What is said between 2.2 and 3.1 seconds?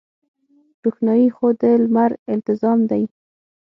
التزام دی.